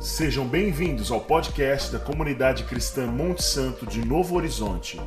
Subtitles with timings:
[0.00, 4.98] Sejam bem-vindos ao podcast da comunidade cristã Monte Santo de Novo Horizonte.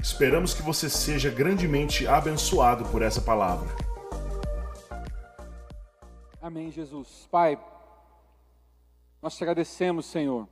[0.00, 3.68] Esperamos que você seja grandemente abençoado por essa palavra.
[6.40, 7.26] Amém, Jesus.
[7.32, 7.58] Pai,
[9.20, 10.46] nós te agradecemos, Senhor,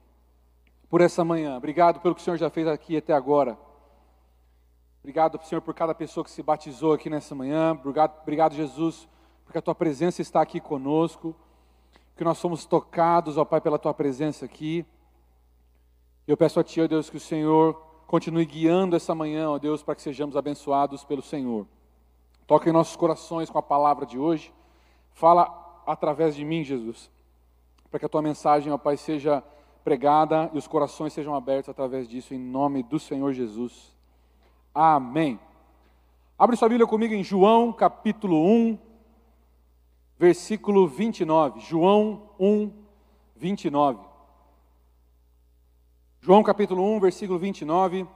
[0.88, 1.56] por essa manhã.
[1.56, 3.56] Obrigado pelo que o Senhor já fez aqui até agora.
[4.98, 7.70] Obrigado, Senhor, por cada pessoa que se batizou aqui nessa manhã.
[7.70, 9.08] Obrigado, obrigado Jesus,
[9.44, 11.36] porque a tua presença está aqui conosco
[12.20, 14.84] que nós somos tocados, ó Pai, pela Tua presença aqui.
[16.28, 17.72] Eu peço a Ti, ó Deus, que o Senhor
[18.06, 21.66] continue guiando essa manhã, ó Deus, para que sejamos abençoados pelo Senhor.
[22.46, 24.52] Toque em nossos corações com a palavra de hoje.
[25.14, 27.10] Fala através de mim, Jesus,
[27.90, 29.42] para que a Tua mensagem, ó Pai, seja
[29.82, 33.96] pregada e os corações sejam abertos através disso, em nome do Senhor Jesus.
[34.74, 35.40] Amém.
[36.38, 38.78] Abre sua Bíblia comigo em João, capítulo 1,
[40.20, 42.70] versículo 29, João 1,
[43.36, 44.04] 29.
[46.20, 48.06] João capítulo 1, versículo 29,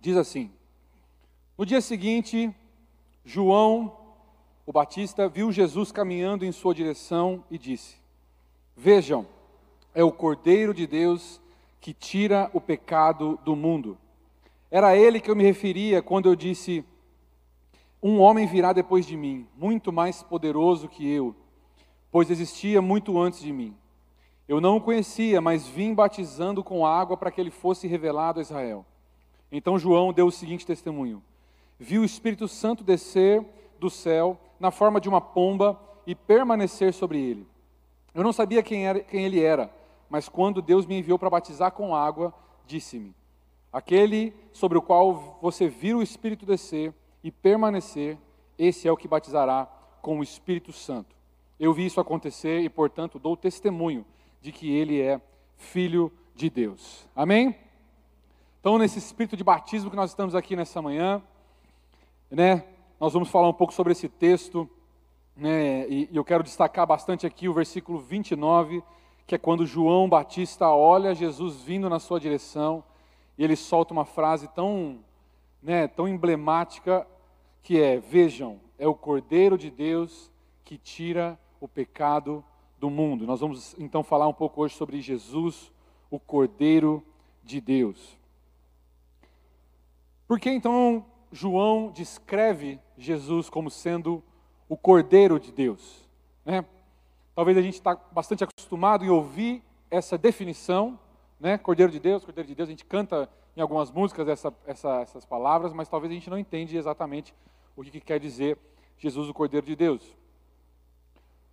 [0.00, 0.52] diz assim:
[1.58, 2.54] No dia seguinte,
[3.24, 3.98] João,
[4.64, 7.96] o Batista, viu Jesus caminhando em sua direção e disse:
[8.76, 9.26] Vejam,
[9.92, 11.40] é o Cordeiro de Deus
[11.80, 13.98] que tira o pecado do mundo.
[14.70, 16.84] Era a ele que eu me referia quando eu disse:
[18.08, 21.34] um homem virá depois de mim, muito mais poderoso que eu,
[22.08, 23.76] pois existia muito antes de mim.
[24.46, 28.42] Eu não o conhecia, mas vim batizando com água para que ele fosse revelado a
[28.42, 28.86] Israel.
[29.50, 31.20] Então João deu o seguinte testemunho:
[31.80, 33.44] Viu o Espírito Santo descer
[33.80, 35.76] do céu na forma de uma pomba
[36.06, 37.44] e permanecer sobre ele.
[38.14, 39.68] Eu não sabia quem, era, quem ele era,
[40.08, 42.32] mas quando Deus me enviou para batizar com água,
[42.68, 43.12] disse-me:
[43.72, 46.94] Aquele sobre o qual você viu o Espírito descer
[47.26, 48.16] e permanecer,
[48.56, 49.68] esse é o que batizará
[50.00, 51.16] com o Espírito Santo.
[51.58, 54.06] Eu vi isso acontecer e, portanto, dou testemunho
[54.40, 55.20] de que ele é
[55.56, 57.04] filho de Deus.
[57.16, 57.56] Amém?
[58.60, 61.20] Então, nesse espírito de batismo que nós estamos aqui nessa manhã,
[62.30, 62.62] né,
[63.00, 64.70] nós vamos falar um pouco sobre esse texto,
[65.36, 68.84] né, e, e eu quero destacar bastante aqui o versículo 29,
[69.26, 72.84] que é quando João Batista olha Jesus vindo na sua direção,
[73.36, 75.00] e ele solta uma frase tão,
[75.60, 77.04] né, tão emblemática
[77.66, 80.30] que é: vejam, é o Cordeiro de Deus
[80.64, 82.44] que tira o pecado
[82.78, 83.26] do mundo.
[83.26, 85.72] Nós vamos então falar um pouco hoje sobre Jesus,
[86.08, 87.04] o Cordeiro
[87.42, 88.16] de Deus.
[90.28, 94.22] Por que então João descreve Jesus como sendo
[94.68, 96.08] o Cordeiro de Deus?
[96.44, 96.64] Né?
[97.34, 99.60] Talvez a gente está bastante acostumado em ouvir
[99.90, 100.96] essa definição,
[101.40, 101.58] né?
[101.58, 105.24] Cordeiro de Deus, Cordeiro de Deus, a gente canta em algumas músicas essa, essa, essas
[105.24, 107.34] palavras, mas talvez a gente não entende exatamente
[107.76, 108.58] o que quer dizer
[108.98, 110.02] Jesus, o Cordeiro de Deus.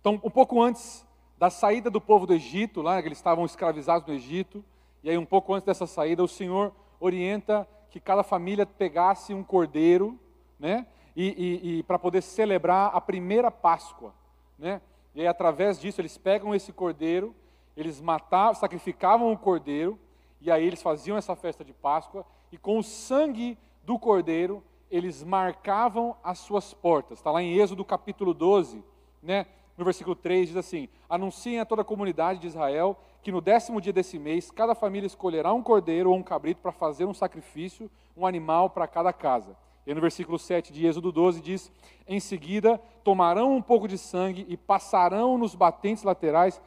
[0.00, 1.06] Então, um pouco antes
[1.38, 4.64] da saída do povo do Egito, lá que eles estavam escravizados no Egito,
[5.02, 9.42] e aí um pouco antes dessa saída, o Senhor orienta que cada família pegasse um
[9.42, 10.18] cordeiro,
[10.58, 14.14] né, e, e, e para poder celebrar a primeira Páscoa,
[14.58, 14.80] né,
[15.14, 17.34] e aí através disso eles pegam esse cordeiro,
[17.76, 19.98] eles matavam, sacrificavam o cordeiro,
[20.40, 24.62] e aí eles faziam essa festa de Páscoa, e com o sangue do cordeiro
[24.94, 27.18] eles marcavam as suas portas.
[27.18, 28.82] Está lá em Êxodo capítulo 12,
[29.20, 29.46] né?
[29.76, 33.80] no versículo 3 diz assim: Anunciem a toda a comunidade de Israel que no décimo
[33.80, 37.90] dia desse mês, cada família escolherá um cordeiro ou um cabrito para fazer um sacrifício,
[38.16, 39.56] um animal para cada casa.
[39.86, 41.72] E no versículo 7 de Êxodo 12 diz:
[42.06, 46.60] Em seguida, tomarão um pouco de sangue e passarão nos batentes laterais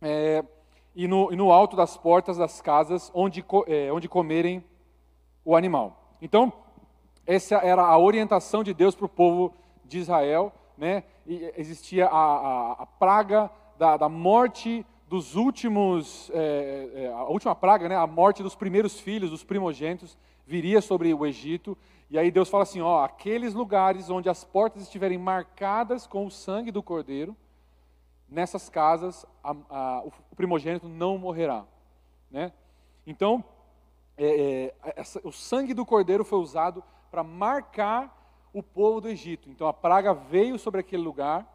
[0.00, 0.44] é,
[0.94, 4.64] e, no, e, no, alto das portas das casas onde, é, onde comerem
[5.44, 6.16] o animal.
[6.20, 6.52] Então,
[7.26, 10.52] essa era a orientação de Deus para o povo de Israel.
[10.76, 11.04] Né?
[11.26, 17.88] E existia a, a, a praga da, da, morte dos últimos, é, a última praga,
[17.88, 17.96] né?
[17.96, 20.16] a morte dos primeiros filhos, dos primogênitos,
[20.46, 21.76] viria sobre o Egito.
[22.10, 26.30] E aí Deus fala assim: ó, aqueles lugares onde as portas estiverem marcadas com o
[26.30, 27.36] sangue do cordeiro,
[28.28, 31.64] nessas casas a, o primogênito não morrerá.
[32.30, 32.52] Né?
[33.06, 33.44] Então,
[34.16, 36.82] é, é essa, o sangue do cordeiro foi usado
[37.12, 39.50] para marcar o povo do Egito.
[39.50, 41.46] Então a praga veio sobre aquele lugar,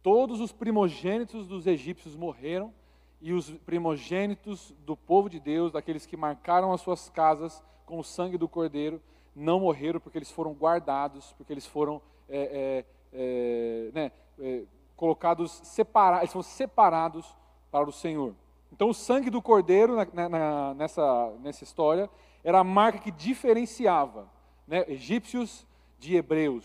[0.00, 2.72] todos os primogênitos dos egípcios morreram,
[3.20, 8.04] e os primogênitos do povo de Deus, daqueles que marcaram as suas casas com o
[8.04, 9.02] sangue do cordeiro,
[9.34, 14.62] não morreram porque eles foram guardados, porque eles foram é, é, é, né, é,
[14.94, 17.36] colocados separados, eles foram separados
[17.72, 18.34] para o Senhor.
[18.70, 22.08] Então o sangue do cordeiro na, na, nessa, nessa história
[22.44, 24.35] era a marca que diferenciava
[24.66, 25.66] né, egípcios
[25.98, 26.64] de hebreus.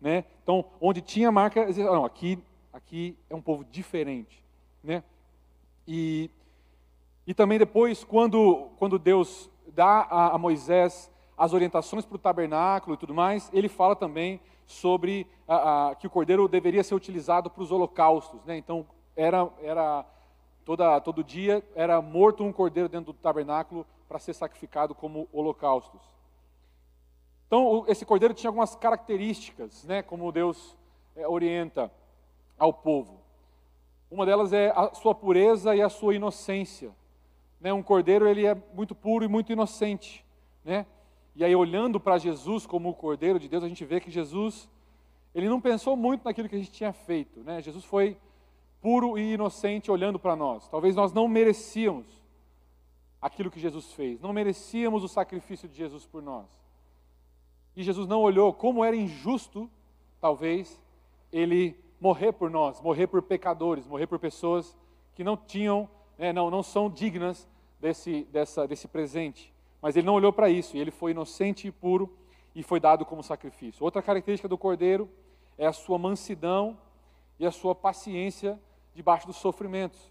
[0.00, 0.24] Né?
[0.42, 2.38] Então, onde tinha marca, não, aqui,
[2.72, 4.42] aqui é um povo diferente.
[4.82, 5.02] Né?
[5.86, 6.30] E,
[7.26, 12.94] e também depois, quando, quando Deus dá a, a Moisés as orientações para o tabernáculo
[12.94, 17.48] e tudo mais, ele fala também sobre a, a, que o cordeiro deveria ser utilizado
[17.48, 18.44] para os holocaustos.
[18.44, 18.58] Né?
[18.58, 18.86] Então,
[19.16, 20.04] era, era
[20.66, 26.00] toda, todo dia era morto um cordeiro dentro do tabernáculo para ser sacrificado como holocaustos.
[27.50, 30.78] Então, esse cordeiro tinha algumas características, né, como Deus
[31.16, 31.90] é, orienta
[32.56, 33.20] ao povo.
[34.08, 36.92] Uma delas é a sua pureza e a sua inocência.
[37.60, 40.24] Né, um cordeiro ele é muito puro e muito inocente,
[40.64, 40.86] né?
[41.34, 44.70] E aí olhando para Jesus como o cordeiro de Deus, a gente vê que Jesus
[45.34, 47.60] ele não pensou muito naquilo que a gente tinha feito, né?
[47.60, 48.16] Jesus foi
[48.80, 50.68] puro e inocente olhando para nós.
[50.68, 52.06] Talvez nós não merecíamos
[53.20, 56.59] aquilo que Jesus fez, não merecíamos o sacrifício de Jesus por nós.
[57.76, 59.70] E Jesus não olhou como era injusto,
[60.20, 60.80] talvez,
[61.32, 64.76] ele morrer por nós, morrer por pecadores, morrer por pessoas
[65.14, 65.88] que não tinham,
[66.18, 67.48] né, não, não são dignas
[67.80, 69.52] desse, dessa, desse presente.
[69.82, 72.12] Mas ele não olhou para isso, ele foi inocente e puro
[72.54, 73.84] e foi dado como sacrifício.
[73.84, 75.08] Outra característica do cordeiro
[75.56, 76.76] é a sua mansidão
[77.38, 78.58] e a sua paciência
[78.94, 80.10] debaixo dos sofrimentos.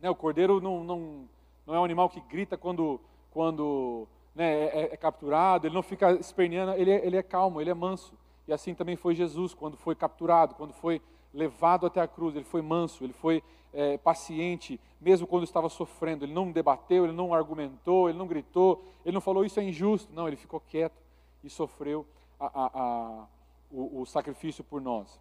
[0.00, 1.28] Né, o cordeiro não, não,
[1.66, 3.00] não é um animal que grita quando,
[3.30, 7.70] quando né, é, é, capturado, ele não fica esperneando, ele é, ele é calmo, ele
[7.70, 8.14] é manso.
[8.46, 11.00] E assim também foi Jesus, quando foi capturado, quando foi
[11.32, 13.42] levado até a cruz, ele foi manso, ele foi
[13.72, 16.24] é, paciente, mesmo quando estava sofrendo.
[16.24, 20.12] Ele não debateu, ele não argumentou, ele não gritou, ele não falou isso é injusto.
[20.12, 21.00] Não, ele ficou quieto
[21.42, 22.06] e sofreu
[22.38, 23.26] a, a, a,
[23.70, 25.20] o, o sacrifício por nós.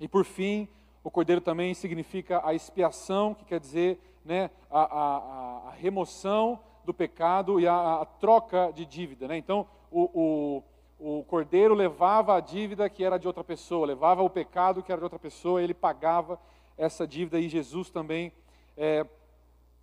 [0.00, 0.68] E por fim,
[1.02, 6.94] o cordeiro também significa a expiação, que quer dizer né, a, a, a remoção do
[6.94, 9.26] pecado e a, a troca de dívida.
[9.26, 9.36] Né?
[9.36, 10.62] Então, o,
[11.00, 14.92] o, o, cordeiro levava a dívida que era de outra pessoa, levava o pecado que
[14.92, 16.38] era de outra pessoa, ele pagava
[16.78, 18.32] essa dívida, e Jesus também,
[18.76, 19.04] é,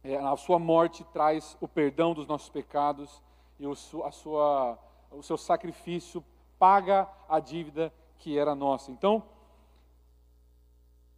[0.04, 3.22] é, a sua morte, traz o perdão dos nossos pecados,
[3.60, 3.74] e o,
[4.04, 4.80] a sua,
[5.12, 6.24] o seu sacrifício
[6.58, 8.92] paga a dívida que era nossa.
[8.92, 9.24] Então,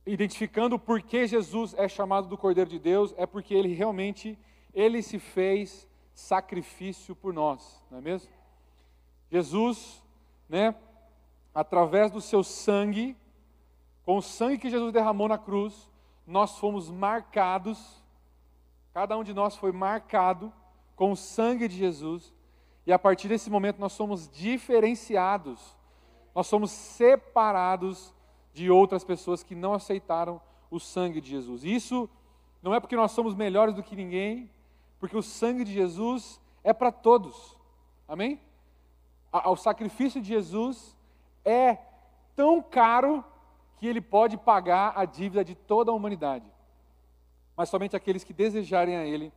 [0.05, 4.37] identificando por que Jesus é chamado do Cordeiro de Deus, é porque ele realmente
[4.75, 8.29] ele se fez sacrifício por nós, não é mesmo?
[9.31, 10.03] Jesus,
[10.47, 10.75] né,
[11.53, 13.17] através do seu sangue,
[14.05, 15.89] com o sangue que Jesus derramou na cruz,
[16.27, 18.03] nós fomos marcados,
[18.93, 20.53] cada um de nós foi marcado
[20.95, 22.33] com o sangue de Jesus,
[22.85, 25.75] e a partir desse momento nós somos diferenciados,
[26.35, 28.13] nós somos separados
[28.53, 30.39] de outras pessoas que não aceitaram
[30.69, 31.63] o sangue de Jesus.
[31.63, 32.09] Isso
[32.61, 34.49] não é porque nós somos melhores do que ninguém,
[34.99, 37.57] porque o sangue de Jesus é para todos.
[38.07, 38.39] Amém?
[39.45, 40.95] O sacrifício de Jesus
[41.43, 41.77] é
[42.35, 43.23] tão caro
[43.77, 46.49] que ele pode pagar a dívida de toda a humanidade.
[47.55, 49.31] Mas somente aqueles que desejarem a ele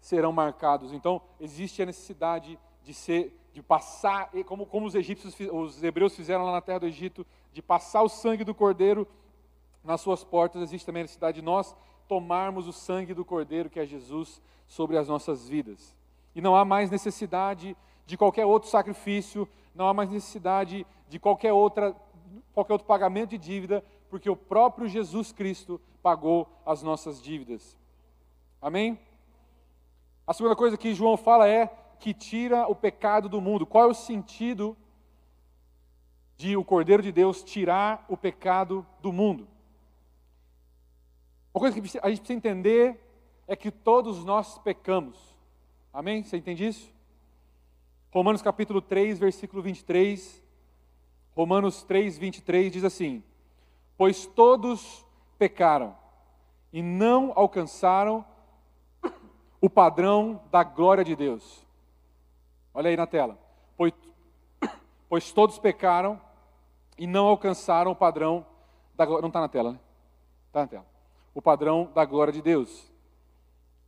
[0.00, 0.92] serão marcados.
[0.92, 6.44] Então, existe a necessidade de ser de passar, como, como os egípcios, os hebreus fizeram
[6.44, 9.06] lá na terra do Egito, de passar o sangue do cordeiro
[9.84, 11.74] nas suas portas, existe também a necessidade de nós
[12.12, 15.96] tomarmos o sangue do cordeiro, que é Jesus, sobre as nossas vidas.
[16.34, 17.74] E não há mais necessidade
[18.04, 21.96] de qualquer outro sacrifício, não há mais necessidade de qualquer, outra,
[22.52, 27.78] qualquer outro pagamento de dívida, porque o próprio Jesus Cristo pagou as nossas dívidas.
[28.60, 29.00] Amém?
[30.26, 31.66] A segunda coisa que João fala é
[31.98, 33.64] que tira o pecado do mundo.
[33.64, 34.76] Qual é o sentido
[36.36, 39.48] de o Cordeiro de Deus tirar o pecado do mundo?
[41.54, 42.98] Uma coisa que a gente precisa entender
[43.46, 45.18] é que todos nós pecamos.
[45.92, 46.22] Amém?
[46.22, 46.90] Você entende isso?
[48.10, 50.42] Romanos capítulo 3, versículo 23.
[51.36, 53.22] Romanos 3, 23 diz assim:
[53.98, 55.04] Pois todos
[55.38, 55.94] pecaram
[56.72, 58.24] e não alcançaram
[59.60, 61.66] o padrão da glória de Deus.
[62.72, 63.38] Olha aí na tela.
[63.76, 63.92] Pois,
[65.06, 66.18] pois todos pecaram
[66.96, 68.46] e não alcançaram o padrão
[68.94, 69.20] da glória.
[69.20, 69.80] Não está na tela, né?
[70.48, 70.91] Está na tela.
[71.34, 72.90] O padrão da glória de Deus.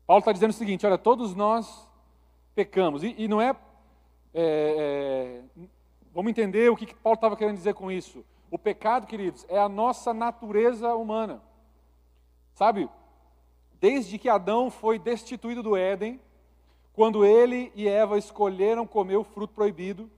[0.06, 1.88] Paulo está dizendo o seguinte: olha, todos nós
[2.54, 3.02] pecamos.
[3.02, 3.50] E, e não é,
[4.32, 5.66] é, é,
[6.14, 8.24] Vamos entender o que, que Paulo estava querendo dizer com isso.
[8.48, 11.42] O pecado, queridos, é a nossa natureza humana.
[12.54, 12.88] Sabe?
[13.80, 16.20] Desde que Adão foi destituído do Éden,
[16.92, 20.08] quando ele e Eva escolheram comer o fruto proibido,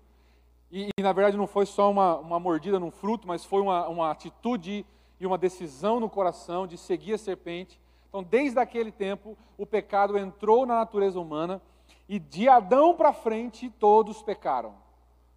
[0.71, 3.89] e, e na verdade não foi só uma, uma mordida num fruto, mas foi uma,
[3.89, 4.85] uma atitude
[5.19, 7.81] e uma decisão no coração de seguir a serpente.
[8.09, 11.61] Então, desde aquele tempo, o pecado entrou na natureza humana
[12.09, 14.75] e de Adão para frente todos pecaram,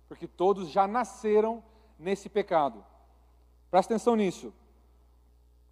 [0.08, 1.64] porque todos já nasceram
[1.98, 2.84] nesse pecado.
[3.70, 4.54] Presta atenção nisso.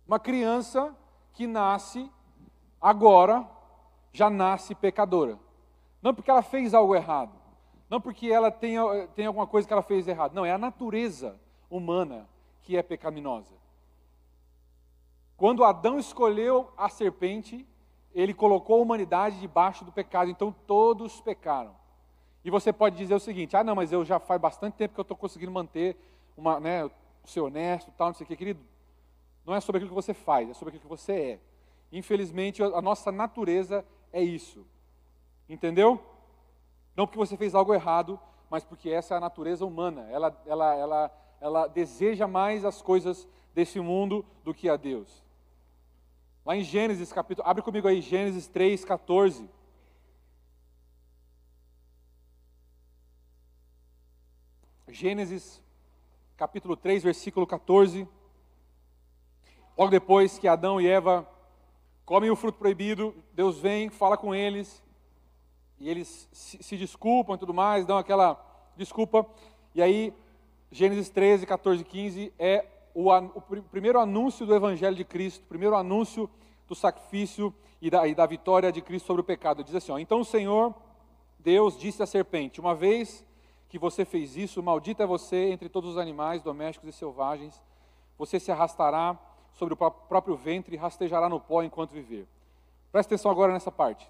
[0.07, 0.95] Uma criança
[1.33, 2.09] que nasce
[2.79, 3.47] agora
[4.11, 5.37] já nasce pecadora.
[6.01, 7.33] Não porque ela fez algo errado,
[7.89, 8.75] não porque ela tem,
[9.15, 10.33] tem alguma coisa que ela fez errado.
[10.33, 12.27] Não, é a natureza humana
[12.61, 13.53] que é pecaminosa.
[15.37, 17.65] Quando Adão escolheu a serpente,
[18.13, 21.75] ele colocou a humanidade debaixo do pecado, então todos pecaram.
[22.43, 24.99] E você pode dizer o seguinte: ah, não, mas eu já faz bastante tempo que
[24.99, 25.95] eu estou conseguindo manter
[26.35, 26.89] uma, né,
[27.23, 28.59] ser honesto, tal, não sei o que, querido.
[29.45, 31.39] Não é sobre aquilo que você faz, é sobre aquilo que você é.
[31.91, 34.65] Infelizmente, a nossa natureza é isso.
[35.47, 36.01] Entendeu?
[36.95, 40.07] Não porque você fez algo errado, mas porque essa é a natureza humana.
[40.09, 45.26] Ela, ela, ela, ela deseja mais as coisas desse mundo do que a Deus.
[46.47, 49.49] Lá em Gênesis capítulo, abre comigo aí, Gênesis 3, 14.
[54.87, 55.61] Gênesis
[56.37, 58.07] capítulo 3, versículo 14.
[59.77, 61.29] Logo depois que Adão e Eva
[62.05, 64.81] comem o fruto proibido, Deus vem, fala com eles,
[65.77, 69.29] e eles se, se desculpam e tudo mais, dão aquela desculpa.
[69.75, 70.13] E aí,
[70.71, 72.65] Gênesis 13, 14 e 15 é
[72.99, 76.27] o, o primeiro anúncio do Evangelho de Cristo, o primeiro anúncio
[76.67, 79.63] do sacrifício e da, e da vitória de Cristo sobre o pecado.
[79.63, 80.73] Diz assim: ó, Então o Senhor,
[81.37, 83.23] Deus, disse à serpente: Uma vez
[83.69, 87.63] que você fez isso, maldito é você entre todos os animais domésticos e selvagens,
[88.17, 89.15] você se arrastará
[89.53, 92.27] sobre o próprio ventre e rastejará no pó enquanto viver.
[92.91, 94.09] Presta atenção agora nessa parte.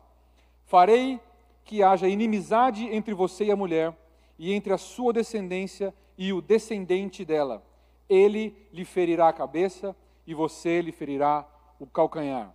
[0.63, 1.19] Farei
[1.65, 3.93] que haja inimizade entre você e a mulher,
[4.39, 7.61] e entre a sua descendência e o descendente dela
[8.09, 9.95] ele lhe ferirá a cabeça
[10.25, 11.47] e você lhe ferirá
[11.79, 12.53] o calcanhar.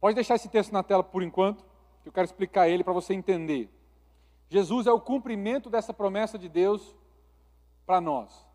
[0.00, 1.64] Pode deixar esse texto na tela por enquanto,
[2.02, 3.70] que eu quero explicar ele para você entender.
[4.48, 6.94] Jesus é o cumprimento dessa promessa de Deus
[7.86, 8.46] para nós.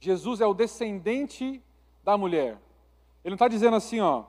[0.00, 1.62] Jesus é o descendente
[2.02, 2.58] da mulher.
[3.24, 4.24] Ele não está dizendo assim, ó,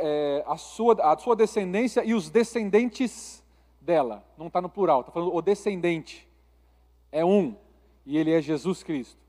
[0.00, 3.42] é, a, sua, a sua descendência e os descendentes
[3.80, 4.24] dela.
[4.36, 6.28] Não está no plural, está falando o descendente.
[7.10, 7.56] É um
[8.06, 9.20] e ele é Jesus Cristo.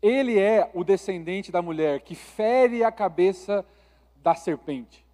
[0.00, 3.64] Ele é o descendente da mulher que fere a cabeça
[4.22, 5.04] da serpente.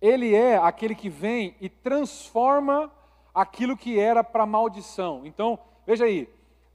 [0.00, 2.92] Ele é aquele que vem e transforma
[3.34, 5.22] aquilo que era para maldição.
[5.24, 6.28] Então, veja aí,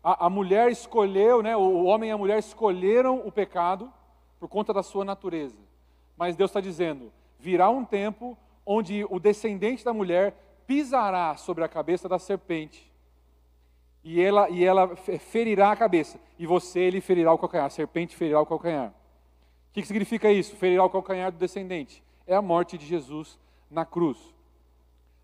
[0.03, 3.91] a, a, mulher escolheu, né, o homem e a mulher escolheram o pecado
[4.39, 5.57] por conta da sua natureza.
[6.15, 10.33] Mas Deus está dizendo: virá um tempo onde o descendente da mulher
[10.65, 12.91] pisará sobre a cabeça da serpente
[14.09, 18.15] e ela, e ela ferirá a cabeça, e você lhe ferirá o calcanhar, a serpente
[18.15, 18.87] ferirá o calcanhar.
[18.89, 20.55] O que, que significa isso?
[20.55, 22.01] Ferirá o calcanhar do descendente.
[22.25, 23.37] É a morte de Jesus
[23.69, 24.17] na cruz.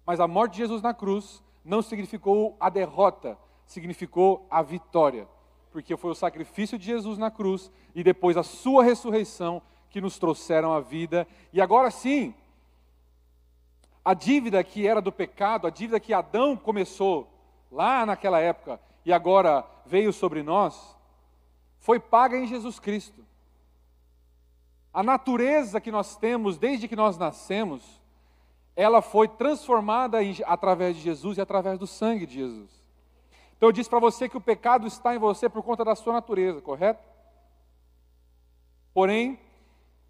[0.05, 5.29] Mas a morte de Jesus na cruz não significou a derrota, significou a vitória.
[5.71, 10.19] Porque foi o sacrifício de Jesus na cruz e depois a sua ressurreição que nos
[10.19, 11.25] trouxeram a vida.
[11.53, 12.35] E agora sim,
[14.03, 17.32] a dívida que era do pecado, a dívida que Adão começou
[17.73, 20.95] lá naquela época e agora veio sobre nós,
[21.79, 23.25] foi paga em Jesus Cristo.
[24.93, 28.01] A natureza que nós temos desde que nós nascemos,
[28.75, 32.69] ela foi transformada em, através de Jesus e através do sangue de Jesus.
[33.57, 36.13] Então eu disse para você que o pecado está em você por conta da sua
[36.13, 37.03] natureza, correto?
[38.93, 39.39] Porém,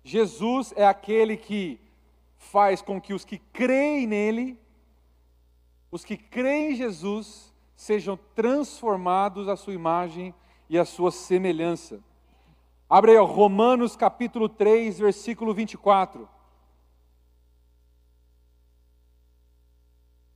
[0.04, 1.80] Jesus é aquele que
[2.36, 4.60] faz com que os que creem nele,
[5.90, 7.53] os que creem em Jesus,
[7.84, 10.34] sejam transformados à sua imagem
[10.70, 12.00] e à sua semelhança.
[12.90, 16.30] Abre aí, Romanos capítulo 3, versículo 24.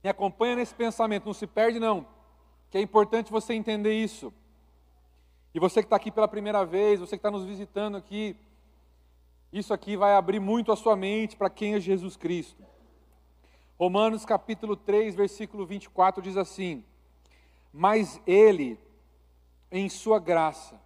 [0.04, 2.06] Me acompanha nesse pensamento, não se perde não,
[2.68, 4.30] que é importante você entender isso.
[5.54, 8.36] E você que está aqui pela primeira vez, você que está nos visitando aqui,
[9.50, 12.62] isso aqui vai abrir muito a sua mente para quem é Jesus Cristo.
[13.78, 16.84] Romanos capítulo 3, versículo 24 diz assim:
[17.72, 18.78] mas Ele,
[19.70, 20.80] em Sua graça,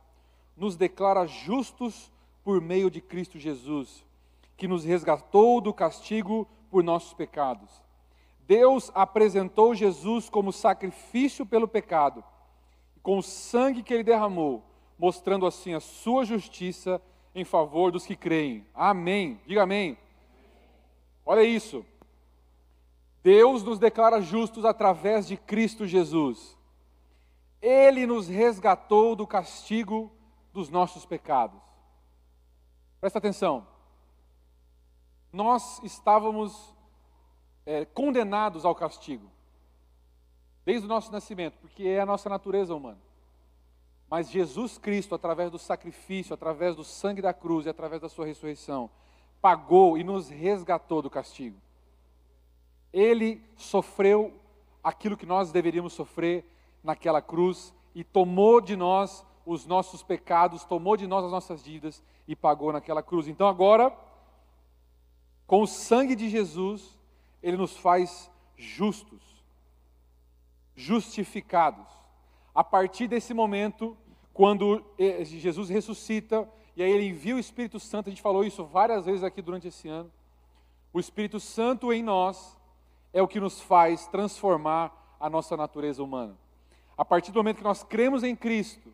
[0.56, 2.12] nos declara justos
[2.44, 4.04] por meio de Cristo Jesus,
[4.56, 7.82] que nos resgatou do castigo por nossos pecados.
[8.46, 12.22] Deus apresentou Jesus como sacrifício pelo pecado,
[13.02, 14.62] com o sangue que ele derramou,
[14.98, 17.00] mostrando assim a sua justiça
[17.34, 18.66] em favor dos que creem.
[18.74, 19.40] Amém.
[19.46, 19.96] Diga amém.
[21.24, 21.84] Olha isso.
[23.22, 26.58] Deus nos declara justos através de Cristo Jesus.
[27.62, 30.12] Ele nos resgatou do castigo
[30.52, 31.60] dos nossos pecados.
[33.00, 33.66] Presta atenção.
[35.32, 36.74] Nós estávamos
[37.64, 39.30] é, condenados ao castigo,
[40.64, 43.00] desde o nosso nascimento, porque é a nossa natureza humana.
[44.10, 48.26] Mas Jesus Cristo, através do sacrifício, através do sangue da cruz e através da sua
[48.26, 48.90] ressurreição,
[49.40, 51.58] pagou e nos resgatou do castigo.
[52.92, 54.34] Ele sofreu
[54.84, 56.44] aquilo que nós deveríamos sofrer
[56.82, 62.02] naquela cruz e tomou de nós os nossos pecados, tomou de nós as nossas dívidas
[62.26, 63.28] e pagou naquela cruz.
[63.28, 63.96] Então agora,
[65.46, 66.98] com o sangue de Jesus,
[67.42, 69.44] ele nos faz justos,
[70.74, 71.88] justificados.
[72.54, 73.96] A partir desse momento,
[74.32, 78.64] quando eh, Jesus ressuscita, e aí ele envia o Espírito Santo, a gente falou isso
[78.64, 80.10] várias vezes aqui durante esse ano.
[80.92, 82.56] O Espírito Santo em nós
[83.12, 86.36] é o que nos faz transformar a nossa natureza humana.
[86.96, 88.92] A partir do momento que nós cremos em Cristo,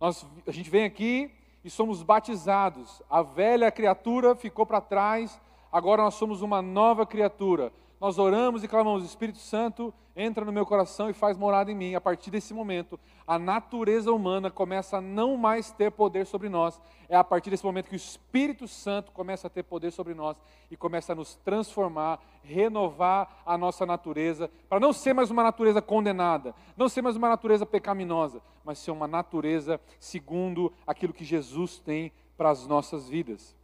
[0.00, 1.30] nós, a gente vem aqui
[1.64, 3.02] e somos batizados.
[3.08, 5.40] A velha criatura ficou para trás,
[5.70, 10.66] agora nós somos uma nova criatura nós oramos e clamamos: Espírito Santo, entra no meu
[10.66, 11.94] coração e faz morada em mim.
[11.94, 16.82] A partir desse momento, a natureza humana começa a não mais ter poder sobre nós.
[17.08, 20.36] É a partir desse momento que o Espírito Santo começa a ter poder sobre nós
[20.68, 25.80] e começa a nos transformar, renovar a nossa natureza, para não ser mais uma natureza
[25.80, 31.78] condenada, não ser mais uma natureza pecaminosa, mas ser uma natureza segundo aquilo que Jesus
[31.78, 33.54] tem para as nossas vidas.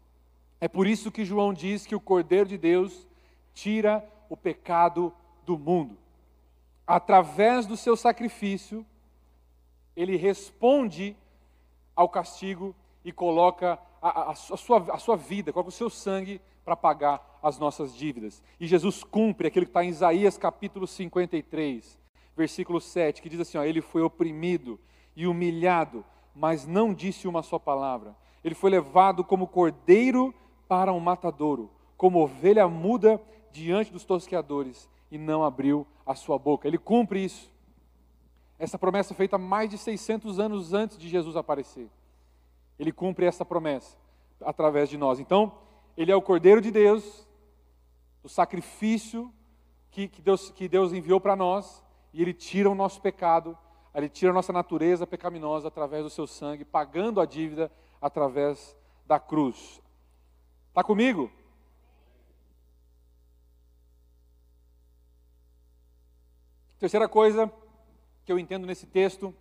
[0.60, 3.04] É por isso que João diz que o Cordeiro de Deus
[3.52, 5.12] tira o pecado
[5.44, 5.96] do mundo.
[6.86, 8.84] Através do seu sacrifício,
[9.96, 11.16] ele responde
[11.94, 16.40] ao castigo e coloca a, a, a, sua, a sua vida, coloca o seu sangue
[16.64, 18.42] para pagar as nossas dívidas.
[18.60, 21.98] E Jesus cumpre aquilo que está em Isaías capítulo 53,
[22.36, 24.78] versículo 7, que diz assim: ó, Ele foi oprimido
[25.16, 26.04] e humilhado,
[26.34, 28.14] mas não disse uma só palavra.
[28.44, 30.32] Ele foi levado como cordeiro
[30.68, 33.20] para um matadouro, como ovelha muda
[33.58, 36.66] diante dos tosqueadores e não abriu a sua boca.
[36.66, 37.50] Ele cumpre isso.
[38.58, 41.88] Essa promessa feita mais de 600 anos antes de Jesus aparecer.
[42.78, 43.96] Ele cumpre essa promessa
[44.40, 45.18] através de nós.
[45.18, 45.52] Então,
[45.96, 47.26] ele é o Cordeiro de Deus,
[48.22, 49.32] o sacrifício
[49.90, 53.56] que, que, Deus, que Deus enviou para nós, e ele tira o nosso pecado,
[53.94, 59.18] ele tira a nossa natureza pecaminosa através do seu sangue, pagando a dívida através da
[59.18, 59.82] cruz.
[60.68, 61.30] Está comigo?
[66.78, 67.52] Terceira coisa
[68.24, 69.34] que eu entendo nesse texto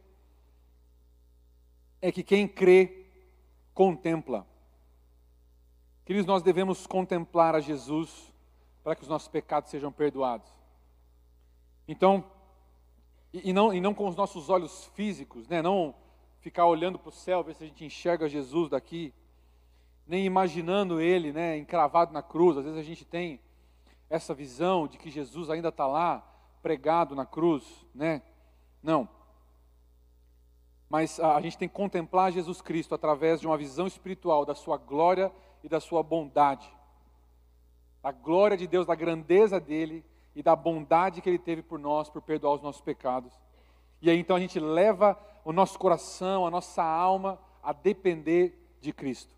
[2.01, 3.05] é que quem crê
[3.73, 4.45] contempla.
[6.03, 8.33] Queridos, nós devemos contemplar a Jesus
[8.83, 10.49] para que os nossos pecados sejam perdoados.
[11.87, 12.25] Então,
[13.31, 15.61] e, não, e não com os nossos olhos físicos, né?
[15.61, 15.93] não
[16.39, 19.13] ficar olhando para o céu, ver se a gente enxerga Jesus daqui,
[20.07, 22.57] nem imaginando ele né, encravado na cruz.
[22.57, 23.39] Às vezes a gente tem
[24.09, 26.25] essa visão de que Jesus ainda está lá,
[26.61, 28.21] pregado na cruz, né?
[28.81, 29.07] Não.
[30.89, 34.77] Mas a, gente tem que contemplar Jesus Cristo através de uma visão espiritual da sua
[34.77, 35.31] glória
[35.63, 36.69] e da sua bondade.
[38.01, 42.09] Da glória de Deus, da grandeza dele e da bondade que ele teve por nós,
[42.09, 43.33] por perdoar os nossos pecados.
[44.01, 48.93] E aí então a gente leva o nosso coração, a nossa alma a depender de
[48.93, 49.36] Cristo.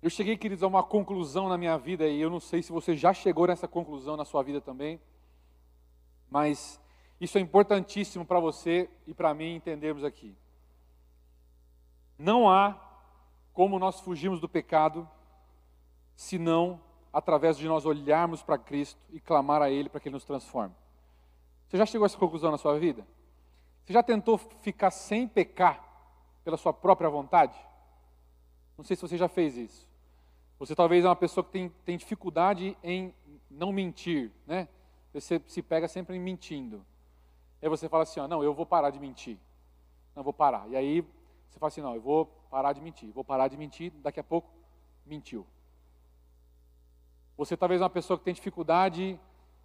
[0.00, 2.96] Eu cheguei, queridos, a uma conclusão na minha vida, e eu não sei se você
[2.96, 5.00] já chegou nessa conclusão na sua vida também,
[6.30, 6.80] mas
[7.20, 10.36] isso é importantíssimo para você e para mim entendermos aqui.
[12.16, 12.78] Não há
[13.52, 15.08] como nós fugirmos do pecado,
[16.14, 16.80] senão
[17.12, 20.74] através de nós olharmos para Cristo e clamar a Ele para que Ele nos transforme.
[21.66, 23.04] Você já chegou a essa conclusão na sua vida?
[23.84, 25.82] Você já tentou ficar sem pecar
[26.44, 27.58] pela sua própria vontade?
[28.76, 29.87] Não sei se você já fez isso.
[30.58, 33.14] Você talvez é uma pessoa que tem, tem dificuldade em
[33.50, 34.68] não mentir, né?
[35.12, 36.84] Você se pega sempre mentindo.
[37.62, 39.38] Aí você fala assim, ó, não, eu vou parar de mentir.
[40.14, 40.68] Não, vou parar.
[40.68, 41.00] E aí
[41.48, 43.10] você fala assim, não, eu vou parar de mentir.
[43.12, 44.50] Vou parar de mentir, daqui a pouco
[45.06, 45.46] mentiu.
[47.36, 49.18] Você talvez é uma pessoa que tem dificuldade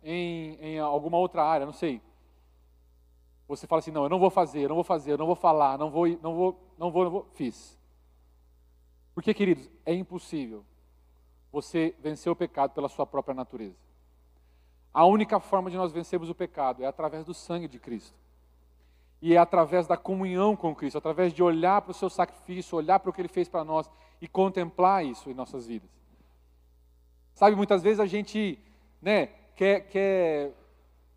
[0.03, 2.01] em, em alguma outra área, não sei.
[3.47, 5.35] Você fala assim, não, eu não vou fazer, eu não vou fazer, eu não vou
[5.35, 7.27] falar, não vou, não vou, não vou, não vou.
[7.33, 7.77] Fiz.
[9.15, 10.63] Porque, queridos, é impossível
[11.53, 13.77] você venceu o pecado pela sua própria natureza.
[14.91, 18.17] A única forma de nós vencermos o pecado é através do sangue de Cristo.
[19.21, 22.99] E é através da comunhão com Cristo, através de olhar para o seu sacrifício, olhar
[22.99, 23.89] para o que ele fez para nós
[24.19, 25.89] e contemplar isso em nossas vidas.
[27.35, 28.59] Sabe, muitas vezes a gente
[29.01, 30.53] né, quer, quer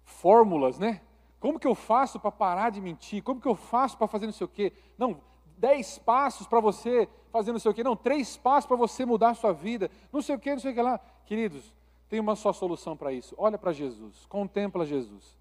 [0.05, 1.01] fórmulas, né?
[1.41, 3.23] Como que eu faço para parar de mentir?
[3.23, 4.73] Como que eu faço para fazer não sei o quê?
[4.97, 5.21] Não,
[5.57, 7.85] dez passos para você fazer não sei o quê.
[7.85, 9.91] Não, três passos para você mudar a sua vida.
[10.13, 11.01] Não sei o quê, não sei o que lá.
[11.25, 11.75] Queridos,
[12.09, 13.35] tem uma só solução para isso.
[13.39, 15.37] Olha para Jesus, contempla Jesus.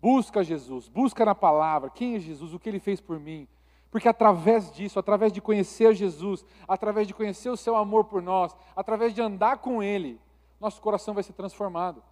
[0.00, 3.46] Busca Jesus, busca na palavra quem é Jesus, o que ele fez por mim.
[3.90, 8.56] Porque através disso, através de conhecer Jesus, através de conhecer o seu amor por nós,
[8.74, 10.20] através de andar com Ele,
[10.60, 12.02] nosso coração vai ser transformado.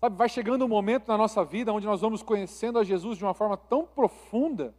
[0.00, 3.24] Sabe, vai chegando um momento na nossa vida onde nós vamos conhecendo a Jesus de
[3.24, 4.74] uma forma tão profunda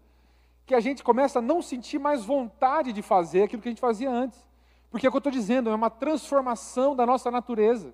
[0.65, 3.81] que a gente começa a não sentir mais vontade de fazer aquilo que a gente
[3.81, 4.45] fazia antes.
[4.89, 7.93] Porque é o que eu estou dizendo, é uma transformação da nossa natureza.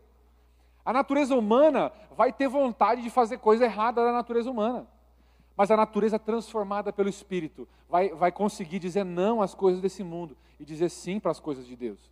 [0.84, 4.88] A natureza humana vai ter vontade de fazer coisa errada da natureza humana.
[5.56, 10.38] Mas a natureza transformada pelo Espírito vai, vai conseguir dizer não às coisas desse mundo
[10.60, 12.12] e dizer sim para as coisas de Deus.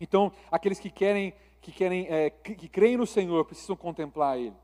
[0.00, 4.56] Então, aqueles que querem, que querem, é, que, que creem no Senhor precisam contemplar Ele.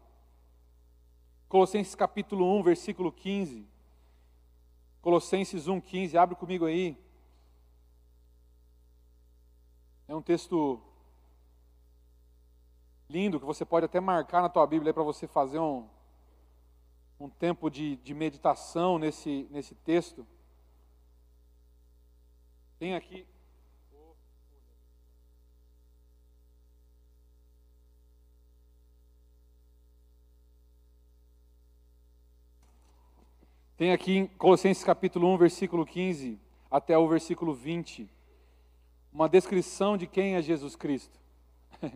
[1.48, 3.66] Colossenses capítulo 1, versículo 15.
[5.04, 6.96] Colossenses 1, 15, abre comigo aí.
[10.08, 10.80] É um texto
[13.06, 15.86] lindo que você pode até marcar na tua Bíblia para você fazer um,
[17.20, 20.26] um tempo de, de meditação nesse, nesse texto.
[22.78, 23.26] Tem aqui.
[33.76, 36.38] Tem aqui em Colossenses capítulo 1, versículo 15
[36.70, 38.08] até o versículo 20,
[39.12, 41.18] uma descrição de quem é Jesus Cristo.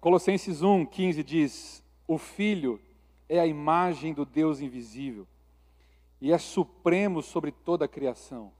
[0.00, 2.78] Colossenses 1, 15 diz: O Filho
[3.26, 5.26] é a imagem do Deus invisível
[6.20, 8.52] e é supremo sobre toda a criação,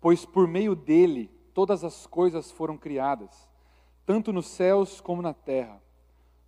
[0.00, 3.46] pois por meio dele todas as coisas foram criadas,
[4.06, 5.86] tanto nos céus como na terra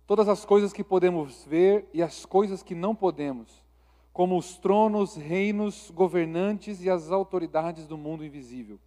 [0.05, 3.63] todas as coisas que podemos ver e as coisas que não podemos,
[4.11, 8.79] como os tronos, reinos, governantes e as autoridades do mundo invisível.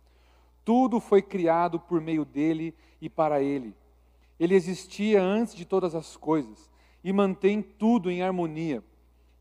[0.65, 3.75] Tudo foi criado por meio dele e para ele.
[4.39, 6.71] Ele existia antes de todas as coisas
[7.03, 8.83] e mantém tudo em harmonia.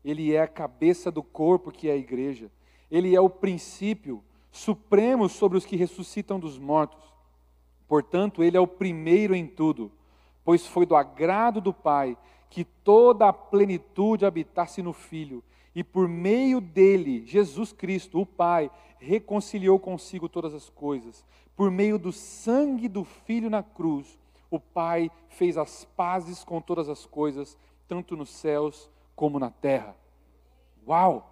[0.04, 2.50] Ele é a cabeça do corpo que é a igreja.
[2.90, 7.02] Ele é o princípio supremo sobre os que ressuscitam dos mortos.
[7.88, 9.90] Portanto, ele é o primeiro em tudo
[10.44, 12.16] pois foi do agrado do Pai
[12.50, 15.42] que toda a plenitude habitasse no Filho,
[15.74, 21.24] e por meio dele, Jesus Cristo, o Pai, reconciliou consigo todas as coisas.
[21.56, 26.88] Por meio do sangue do Filho na cruz, o Pai fez as pazes com todas
[26.88, 29.96] as coisas, tanto nos céus como na terra.
[30.86, 31.30] Uau!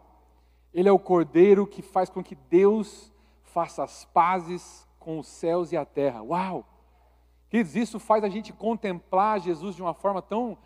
[0.74, 3.12] Ele é o Cordeiro que faz com que Deus
[3.44, 6.22] faça as pazes com os céus e a terra.
[6.22, 6.66] Uau!
[7.52, 10.56] Queridos, isso faz a gente contemplar Jesus de uma forma tão,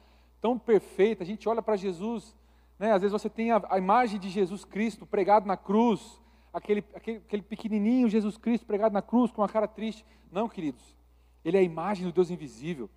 [0.40, 1.24] tão perfeita.
[1.24, 2.32] A gente olha para Jesus,
[2.78, 2.92] né?
[2.92, 6.22] às vezes você tem a, a, imagem de Jesus Cristo pregado na cruz,
[6.52, 10.06] aquele, aquele, aquele pequenininho Jesus Cristo pregado na cruz com uma cara triste.
[10.30, 10.96] Não, queridos,
[11.44, 12.88] ele é a imagem do Deus invisível.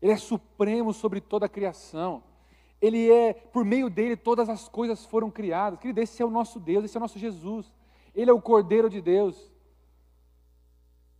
[0.00, 2.24] Ele é supremo sobre toda a criação.
[2.80, 5.78] Ele é, por meio dele, todas as coisas foram criadas.
[5.78, 7.72] Querido, esse é o nosso Deus, esse é o nosso Jesus.
[8.16, 9.51] Ele é o Cordeiro de Deus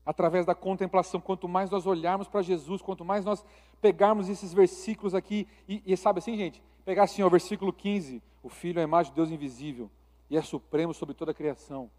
[0.05, 1.21] através da contemplação.
[1.21, 3.45] Quanto mais nós olharmos para Jesus, quanto mais nós
[3.81, 8.49] pegarmos esses versículos aqui, e, e sabe assim, gente, pegar assim, o versículo 15: O
[8.49, 9.91] Filho é a imagem de Deus invisível
[10.29, 11.91] e é supremo sobre toda a criação.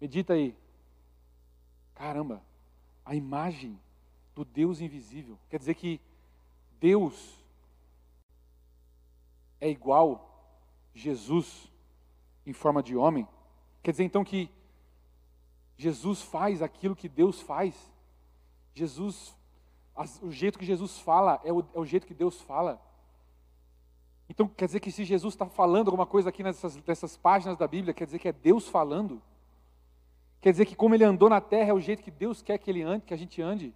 [0.00, 0.56] Medita aí.
[1.94, 2.42] Caramba,
[3.04, 3.78] a imagem
[4.34, 5.38] do Deus invisível.
[5.48, 6.00] Quer dizer que
[6.80, 7.44] Deus
[9.60, 10.28] é igual
[10.94, 11.70] Jesus
[12.44, 13.28] em forma de homem.
[13.82, 14.50] Quer dizer então que
[15.76, 17.74] Jesus faz aquilo que Deus faz.
[18.74, 19.34] Jesus,
[20.22, 22.80] o jeito que Jesus fala é o, é o jeito que Deus fala.
[24.28, 27.68] Então quer dizer que se Jesus está falando alguma coisa aqui nessas, nessas páginas da
[27.68, 29.20] Bíblia, quer dizer que é Deus falando.
[30.40, 32.70] Quer dizer que como ele andou na terra é o jeito que Deus quer que
[32.70, 33.74] ele ande, que a gente ande.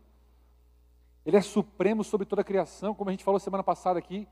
[1.24, 4.26] Ele é supremo sobre toda a criação, como a gente falou semana passada aqui.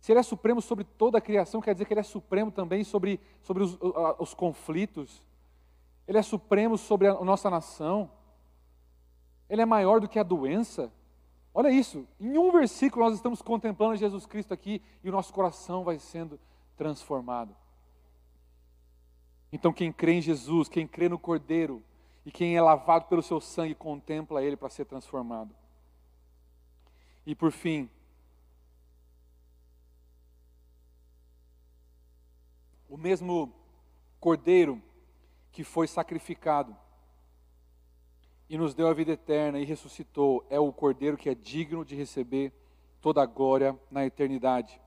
[0.00, 2.84] Se ele é supremo sobre toda a criação, quer dizer que ele é supremo também
[2.84, 3.76] sobre, sobre os,
[4.18, 5.24] os conflitos,
[6.06, 8.10] ele é supremo sobre a nossa nação.
[9.48, 10.92] Ele é maior do que a doença.
[11.52, 15.82] Olha isso, em um versículo nós estamos contemplando Jesus Cristo aqui e o nosso coração
[15.82, 16.38] vai sendo
[16.76, 17.56] transformado.
[19.50, 21.82] Então, quem crê em Jesus, quem crê no Cordeiro
[22.24, 25.54] e quem é lavado pelo seu sangue, contempla Ele para ser transformado.
[27.24, 27.88] E por fim,
[32.88, 33.52] o mesmo
[34.20, 34.82] Cordeiro
[35.56, 36.76] que foi sacrificado
[38.46, 41.96] e nos deu a vida eterna e ressuscitou, é o Cordeiro que é digno de
[41.96, 42.52] receber
[43.00, 44.78] toda a glória na eternidade.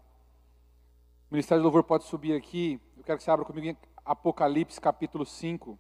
[1.28, 2.80] O Ministério do Louvor pode subir aqui.
[2.96, 5.76] Eu quero que você abra comigo em Apocalipse capítulo 5.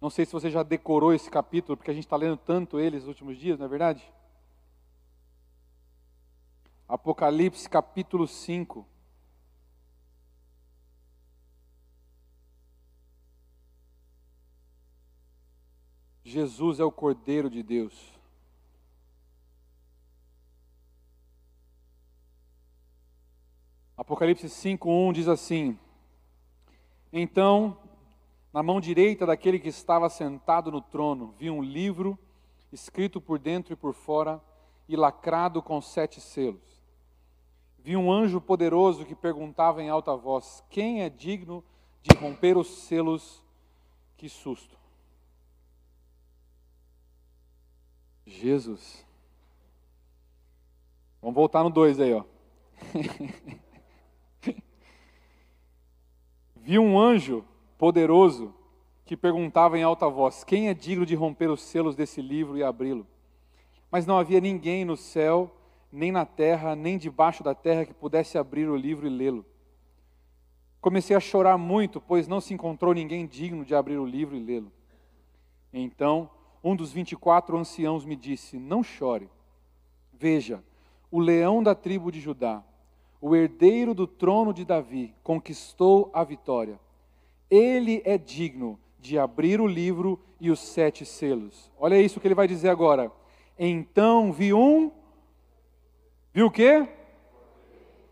[0.00, 2.96] Não sei se você já decorou esse capítulo, porque a gente está lendo tanto ele
[2.96, 4.10] nos últimos dias, não é verdade?
[6.88, 8.86] Apocalipse capítulo 5.
[16.30, 17.92] Jesus é o Cordeiro de Deus.
[23.96, 25.76] Apocalipse 5:1 diz assim:
[27.12, 27.76] Então,
[28.52, 32.16] na mão direita daquele que estava sentado no trono, vi um livro
[32.72, 34.40] escrito por dentro e por fora
[34.88, 36.80] e lacrado com sete selos.
[37.76, 41.64] Vi um anjo poderoso que perguntava em alta voz: Quem é digno
[42.02, 43.44] de romper os selos?
[44.16, 44.79] Que susto!
[48.30, 49.04] Jesus.
[51.20, 52.24] Vamos voltar no 2 aí, ó.
[56.56, 57.44] Vi um anjo
[57.76, 58.54] poderoso
[59.04, 62.62] que perguntava em alta voz: Quem é digno de romper os selos desse livro e
[62.62, 63.06] abri-lo?
[63.90, 65.50] Mas não havia ninguém no céu,
[65.90, 69.44] nem na terra, nem debaixo da terra que pudesse abrir o livro e lê-lo.
[70.80, 74.40] Comecei a chorar muito, pois não se encontrou ninguém digno de abrir o livro e
[74.40, 74.72] lê-lo.
[75.72, 76.30] Então,
[76.62, 79.28] um dos vinte e quatro anciãos me disse: Não chore.
[80.12, 80.62] Veja,
[81.10, 82.62] o leão da tribo de Judá,
[83.20, 86.78] o herdeiro do trono de Davi, conquistou a vitória.
[87.50, 91.70] Ele é digno de abrir o livro e os sete selos.
[91.78, 93.10] Olha isso que ele vai dizer agora.
[93.58, 94.92] Então vi um.
[96.32, 96.86] Viu o quê?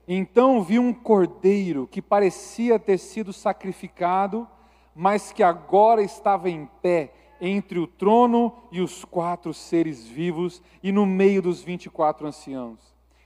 [0.06, 4.48] Então vi um cordeiro que parecia ter sido sacrificado,
[4.94, 10.90] mas que agora estava em pé entre o trono e os quatro seres vivos e
[10.90, 12.78] no meio dos vinte e quatro anciãos.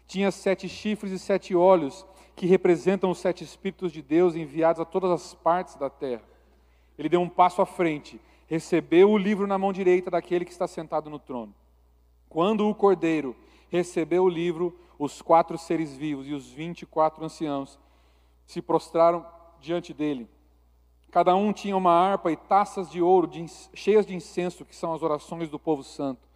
[0.07, 4.85] Tinha sete chifres e sete olhos, que representam os sete Espíritos de Deus enviados a
[4.85, 6.22] todas as partes da terra.
[6.98, 10.66] Ele deu um passo à frente, recebeu o livro na mão direita daquele que está
[10.66, 11.55] sentado no trono.
[12.29, 13.37] Quando o cordeiro
[13.70, 17.79] recebeu o livro, os quatro seres vivos e os vinte e quatro anciãos
[18.46, 19.27] se prostraram
[19.61, 20.29] diante dele
[21.12, 23.44] Cada um tinha uma harpa e taças de ouro de,
[23.75, 26.27] cheias de incenso, que são as orações do povo santo.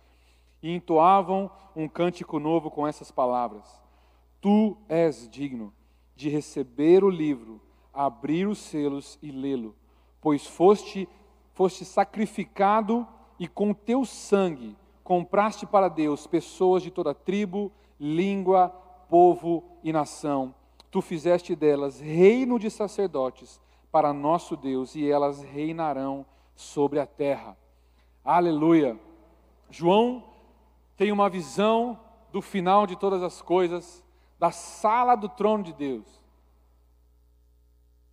[0.62, 3.80] E entoavam um cântico novo com essas palavras:
[4.38, 5.72] Tu és digno
[6.14, 7.58] de receber o livro,
[7.90, 9.74] abrir os selos e lê-lo,
[10.20, 11.08] pois foste,
[11.54, 13.08] foste sacrificado
[13.38, 18.68] e com teu sangue compraste para Deus pessoas de toda tribo, língua,
[19.08, 20.54] povo e nação.
[20.90, 23.58] Tu fizeste delas reino de sacerdotes
[23.96, 27.56] para nosso Deus e elas reinarão sobre a terra.
[28.22, 29.00] Aleluia.
[29.70, 30.22] João
[30.98, 31.98] tem uma visão
[32.30, 34.04] do final de todas as coisas,
[34.38, 36.22] da sala do trono de Deus.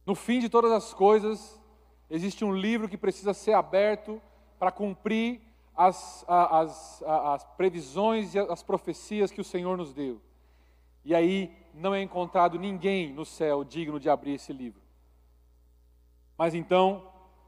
[0.06, 1.62] No fim de todas as coisas,
[2.10, 4.22] existe um livro que precisa ser aberto
[4.58, 5.42] para cumprir
[5.76, 10.22] as, as, as, previsões e as profecias que o Senhor nos deu.
[11.04, 14.83] E aí não é encontrado ninguém no céu digno de abrir esse livro.
[16.44, 17.04] Mas então,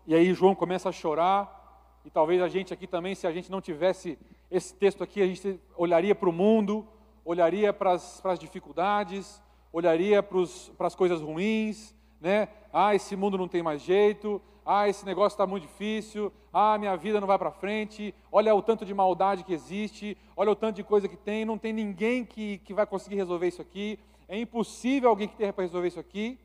[0.08, 3.52] e aí João começa a chorar, e talvez a gente aqui também, se a gente
[3.52, 4.18] não tivesse
[4.50, 6.88] esse texto aqui, a gente olharia para o mundo,
[7.26, 9.42] olharia para as, dificuldades,
[9.74, 12.48] olharia para as coisas ruins, né?
[12.72, 16.96] Ah, esse mundo não tem mais jeito, ah, esse negócio está muito difícil, ah, minha
[16.96, 20.78] vida não vai para frente, olha o tanto de maldade que existe, olha o tanto
[20.78, 24.40] de coisa que tem, não tem ninguém que, que vai conseguir resolver isso aqui, é
[24.40, 26.40] impossível alguém que tenha para resolver isso aqui.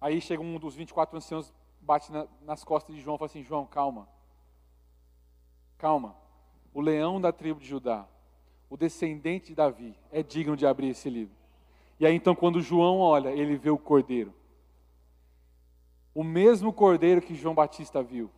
[0.00, 3.42] Aí chega um dos 24 anciãos, bate na, nas costas de João e fala assim:
[3.42, 4.08] João, calma.
[5.76, 6.16] Calma.
[6.72, 8.06] O leão da tribo de Judá,
[8.68, 11.34] o descendente de Davi, é digno de abrir esse livro.
[11.98, 14.32] E aí então, quando João olha, ele vê o cordeiro.
[16.14, 18.30] O mesmo cordeiro que João Batista viu.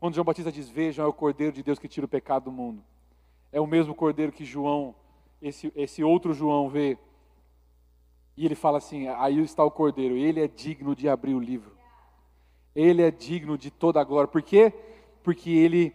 [0.00, 2.52] Quando João Batista diz: Vejam, é o cordeiro de Deus que tira o pecado do
[2.52, 2.82] mundo.
[3.52, 4.94] É o mesmo cordeiro que João,
[5.42, 6.96] esse, esse outro João, vê
[8.36, 11.72] e ele fala assim: aí está o cordeiro, ele é digno de abrir o livro.
[12.74, 14.28] Ele é digno de toda a glória.
[14.28, 14.72] Por quê?
[15.22, 15.94] Porque ele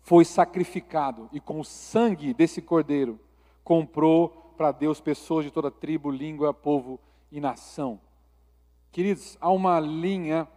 [0.00, 3.18] foi sacrificado e com o sangue desse cordeiro
[3.62, 6.98] comprou para Deus pessoas de toda tribo, língua, povo
[7.30, 8.00] e nação.
[8.90, 10.48] Queridos, há uma linha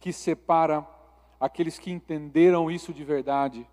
[0.00, 0.86] que separa
[1.38, 3.66] aqueles que entenderam isso de verdade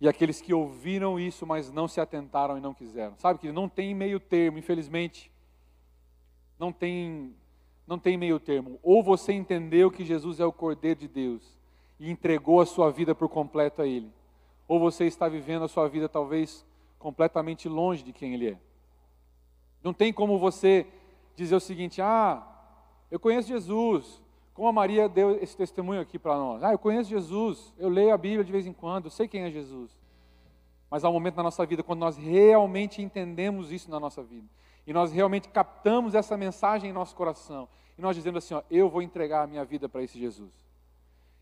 [0.00, 3.16] e aqueles que ouviram isso, mas não se atentaram e não quiseram.
[3.18, 5.30] Sabe que não tem meio termo, infelizmente
[6.58, 7.34] não tem,
[7.86, 8.78] não tem meio termo.
[8.82, 11.42] Ou você entendeu que Jesus é o Cordeiro de Deus
[11.98, 14.10] e entregou a sua vida por completo a Ele,
[14.66, 16.64] ou você está vivendo a sua vida talvez
[16.98, 18.58] completamente longe de quem Ele é.
[19.82, 20.86] Não tem como você
[21.34, 22.46] dizer o seguinte: ah,
[23.10, 26.62] eu conheço Jesus, como a Maria deu esse testemunho aqui para nós.
[26.62, 29.42] Ah, eu conheço Jesus, eu leio a Bíblia de vez em quando, eu sei quem
[29.42, 29.96] é Jesus.
[30.90, 34.46] Mas há um momento na nossa vida quando nós realmente entendemos isso na nossa vida.
[34.88, 37.68] E nós realmente captamos essa mensagem em nosso coração.
[37.98, 40.50] E nós dizemos assim: ó, eu vou entregar a minha vida para esse Jesus.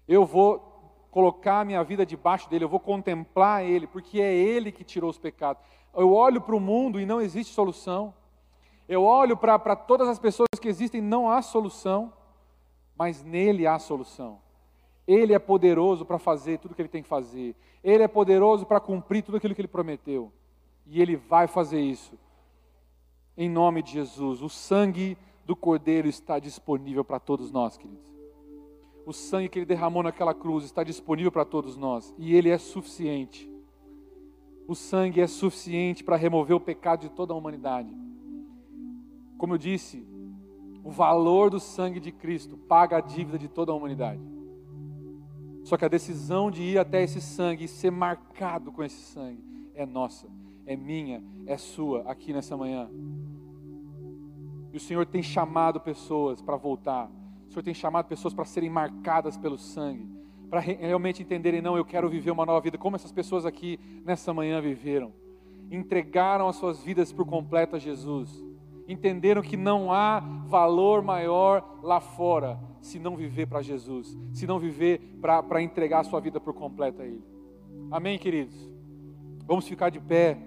[0.08, 4.72] Eu vou colocar a minha vida debaixo dele, eu vou contemplar ele, porque é ele
[4.72, 5.62] que tirou os pecados.
[5.94, 8.12] Eu olho para o mundo e não existe solução.
[8.88, 12.12] Eu olho para todas as pessoas que existem, não há solução,
[12.98, 14.40] mas nele há solução.
[15.06, 17.54] Ele é poderoso para fazer tudo o que ele tem que fazer.
[17.84, 20.32] Ele é poderoso para cumprir tudo aquilo que ele prometeu.
[20.84, 22.18] E ele vai fazer isso.
[23.36, 24.42] Em nome de Jesus.
[24.42, 28.14] O sangue do Cordeiro está disponível para todos nós, queridos.
[29.04, 32.14] O sangue que ele derramou naquela cruz está disponível para todos nós.
[32.18, 33.48] E ele é suficiente.
[34.66, 37.94] O sangue é suficiente para remover o pecado de toda a humanidade.
[39.38, 40.04] Como eu disse,
[40.82, 44.22] o valor do sangue de Cristo paga a dívida de toda a humanidade.
[45.62, 49.42] Só que a decisão de ir até esse sangue e ser marcado com esse sangue
[49.74, 50.28] é nossa,
[50.64, 52.88] é minha, é sua aqui nessa manhã.
[54.76, 57.10] E o Senhor tem chamado pessoas para voltar.
[57.48, 60.06] O Senhor tem chamado pessoas para serem marcadas pelo sangue,
[60.50, 64.34] para realmente entenderem, não, eu quero viver uma nova vida, como essas pessoas aqui nessa
[64.34, 65.14] manhã viveram.
[65.70, 68.44] Entregaram as suas vidas por completo a Jesus
[68.86, 74.58] entenderam que não há valor maior lá fora se não viver para Jesus, se não
[74.58, 77.24] viver para entregar a sua vida por completo a Ele.
[77.90, 78.54] Amém, queridos?
[79.44, 80.38] Vamos ficar de pé.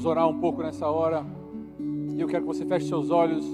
[0.00, 1.26] Vamos orar um pouco nessa hora.
[2.16, 3.44] E eu quero que você feche seus olhos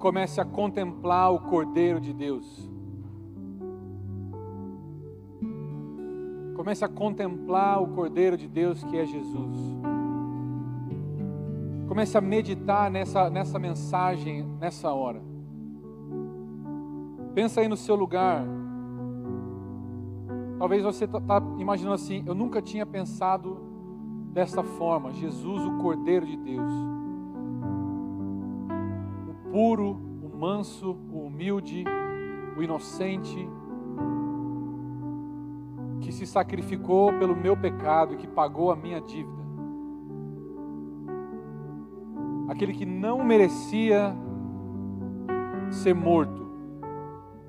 [0.00, 2.68] comece a contemplar o Cordeiro de Deus.
[6.56, 9.58] Comece a contemplar o Cordeiro de Deus que é Jesus.
[11.86, 15.20] Comece a meditar nessa, nessa mensagem, nessa hora.
[17.34, 18.42] Pensa aí no seu lugar.
[20.58, 23.69] Talvez você está tá imaginando assim: eu nunca tinha pensado
[24.32, 25.12] dessa forma.
[25.12, 26.90] Jesus, o Cordeiro de Deus
[29.50, 31.84] puro, o manso, o humilde,
[32.56, 33.48] o inocente,
[36.00, 39.40] que se sacrificou pelo meu pecado e que pagou a minha dívida.
[42.48, 44.14] Aquele que não merecia
[45.70, 46.48] ser morto,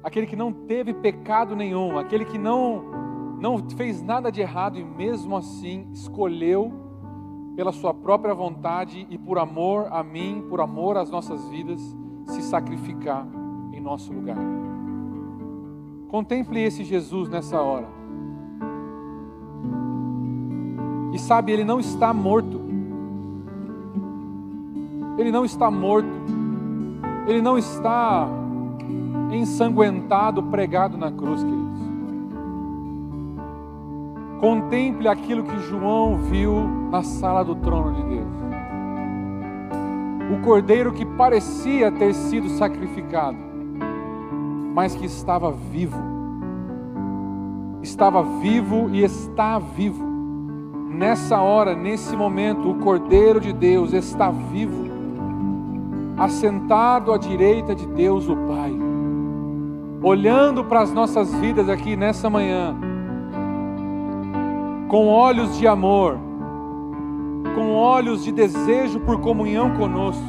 [0.04, 3.01] aquele que não teve pecado nenhum, aquele que não
[3.42, 6.72] não fez nada de errado e mesmo assim escolheu
[7.56, 11.82] pela sua própria vontade e por amor a mim, por amor às nossas vidas,
[12.28, 13.28] se sacrificar
[13.74, 14.38] em nosso lugar.
[16.08, 17.88] Contemple esse Jesus nessa hora.
[21.12, 22.62] E sabe, ele não está morto.
[25.18, 26.08] Ele não está morto.
[27.28, 28.30] Ele não está
[29.32, 31.61] ensanguentado, pregado na cruz, queridos.
[34.42, 38.28] Contemple aquilo que João viu na sala do trono de Deus.
[40.36, 43.38] O cordeiro que parecia ter sido sacrificado,
[44.74, 46.02] mas que estava vivo.
[47.84, 50.04] Estava vivo e está vivo.
[50.90, 54.86] Nessa hora, nesse momento, o cordeiro de Deus está vivo,
[56.18, 58.74] assentado à direita de Deus, o Pai.
[60.02, 62.76] Olhando para as nossas vidas aqui nessa manhã,
[64.92, 66.20] com olhos de amor,
[67.56, 70.22] com olhos de desejo por comunhão conosco,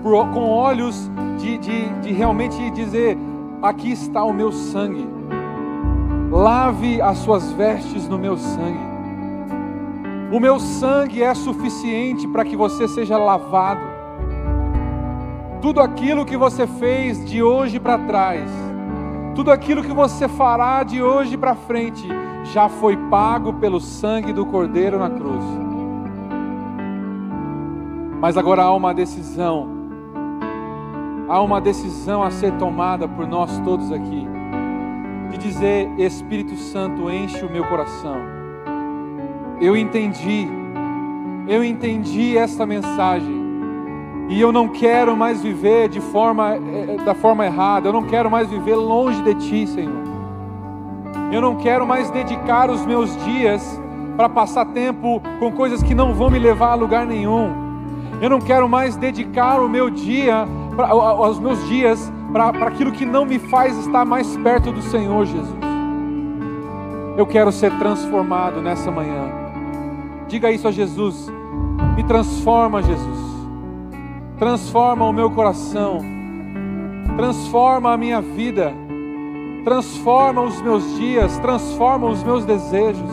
[0.00, 3.18] por, com olhos de, de, de realmente dizer:
[3.60, 5.04] aqui está o meu sangue,
[6.30, 8.92] lave as suas vestes no meu sangue.
[10.30, 13.82] O meu sangue é suficiente para que você seja lavado.
[15.60, 18.48] Tudo aquilo que você fez de hoje para trás,
[19.34, 22.06] tudo aquilo que você fará de hoje para frente,
[22.44, 25.44] já foi pago pelo sangue do Cordeiro na cruz.
[28.20, 29.68] Mas agora há uma decisão,
[31.28, 34.26] há uma decisão a ser tomada por nós todos aqui,
[35.30, 38.16] de dizer: Espírito Santo, enche o meu coração.
[39.60, 40.48] Eu entendi,
[41.48, 43.42] eu entendi essa mensagem.
[44.28, 48.30] E eu não quero mais viver de forma, eh, da forma errada, eu não quero
[48.30, 50.01] mais viver longe de Ti, Senhor.
[51.32, 53.80] Eu não quero mais dedicar os meus dias
[54.18, 57.50] para passar tempo com coisas que não vão me levar a lugar nenhum.
[58.20, 63.06] Eu não quero mais dedicar o meu dia, pra, os meus dias, para aquilo que
[63.06, 65.56] não me faz estar mais perto do Senhor Jesus.
[67.16, 69.42] Eu quero ser transformado nessa manhã,
[70.28, 71.30] Diga isso a Jesus.
[71.94, 73.18] Me transforma, Jesus.
[74.38, 75.98] Transforma o meu coração.
[77.16, 78.72] Transforma a minha vida.
[79.64, 81.38] Transforma os meus dias.
[81.38, 83.10] Transforma os meus desejos.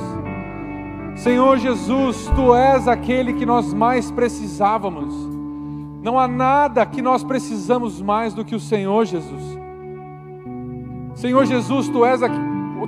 [1.15, 5.13] Senhor Jesus, tu és aquele que nós mais precisávamos.
[6.01, 9.59] Não há nada que nós precisamos mais do que o Senhor Jesus.
[11.15, 12.21] Senhor Jesus, tu és,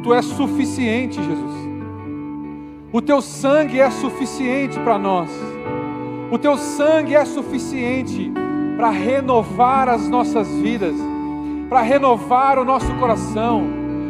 [0.01, 1.71] tu és suficiente, Jesus.
[2.93, 5.29] O teu sangue é suficiente para nós.
[6.31, 8.31] O teu sangue é suficiente
[8.77, 10.95] para renovar as nossas vidas,
[11.71, 13.63] para renovar o nosso coração.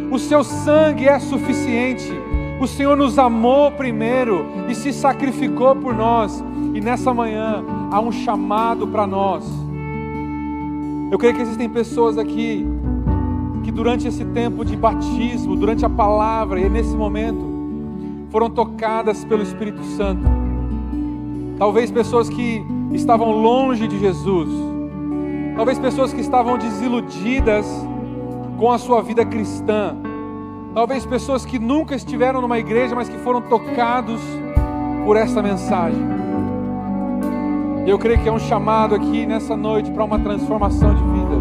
[0.10, 2.12] O seu sangue é suficiente.
[2.60, 6.44] O Senhor nos amou primeiro e se sacrificou por nós.
[6.74, 9.46] E nessa manhã há um chamado para nós.
[11.12, 12.66] Eu creio que existem pessoas aqui
[13.64, 17.46] que durante esse tempo de batismo, durante a palavra e nesse momento,
[18.32, 20.24] foram tocadas pelo Espírito Santo.
[21.60, 24.50] Talvez pessoas que estavam longe de Jesus,
[25.56, 27.66] talvez pessoas que estavam desiludidas
[28.58, 29.96] com a sua vida cristã,
[30.74, 34.22] talvez pessoas que nunca estiveram numa igreja, mas que foram tocados
[35.06, 36.00] por essa mensagem.
[37.86, 41.32] Eu creio que é um chamado aqui nessa noite para uma transformação de vida.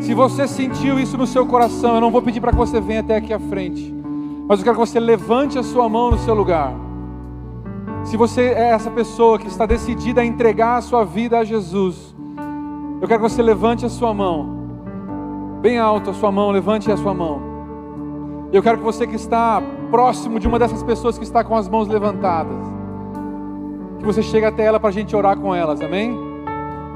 [0.00, 3.00] Se você sentiu isso no seu coração, eu não vou pedir para que você venha
[3.00, 3.94] até aqui à frente.
[4.48, 6.74] Mas eu quero que você levante a sua mão no seu lugar.
[8.04, 12.14] Se você é essa pessoa que está decidida a entregar a sua vida a Jesus,
[13.00, 14.64] eu quero que você levante a sua mão.
[15.60, 17.40] Bem alto a sua mão, levante a sua mão.
[18.52, 21.68] Eu quero que você que está próximo de uma dessas pessoas que está com as
[21.68, 22.56] mãos levantadas,
[23.98, 26.16] que você chegue até ela para a gente orar com elas, amém?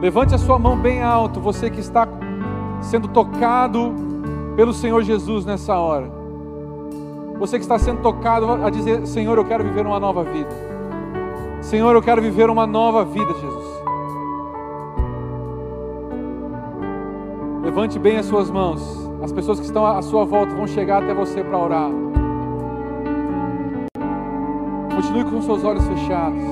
[0.00, 2.06] Levante a sua mão bem alto, você que está
[2.80, 3.94] sendo tocado
[4.54, 6.10] pelo Senhor Jesus nessa hora.
[7.38, 10.50] Você que está sendo tocado a dizer: Senhor, eu quero viver uma nova vida.
[11.60, 13.77] Senhor, eu quero viver uma nova vida, Jesus.
[17.78, 18.82] Levante bem as suas mãos.
[19.22, 21.88] As pessoas que estão à sua volta vão chegar até você para orar.
[24.92, 26.42] Continue com seus olhos fechados.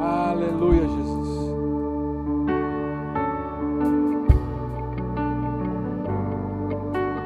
[0.00, 1.54] Aleluia, Jesus.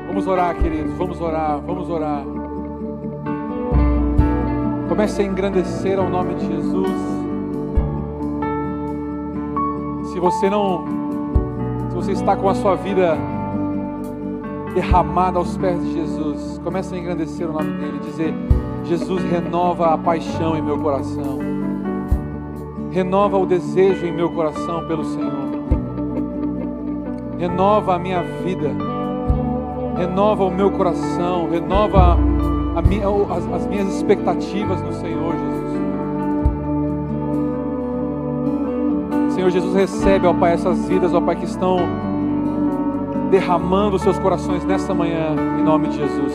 [0.09, 0.93] Vamos orar, queridos.
[0.95, 2.25] Vamos orar, vamos orar.
[4.89, 7.16] Comece a engrandecer ao nome de Jesus.
[10.17, 10.83] Se você não,
[11.91, 13.19] se você está com a sua vida
[14.73, 18.35] derramada aos pés de Jesus, comece a engrandecer o nome dele, dizer:
[18.85, 21.39] Jesus renova a paixão em meu coração,
[22.91, 25.51] renova o desejo em meu coração pelo Senhor,
[27.39, 28.71] renova a minha vida.
[29.99, 32.17] Renova o meu coração, renova
[32.89, 33.07] minha,
[33.37, 35.56] as, as minhas expectativas no Senhor Jesus.
[39.37, 41.77] Senhor Jesus, recebe, ó Pai, essas vidas, ó Pai, que estão
[43.31, 46.33] derramando seus corações nessa manhã, em nome de Jesus.